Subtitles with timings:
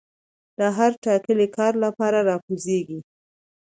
[0.57, 2.99] د هر ټاکلي کار لپاره را کوزيږي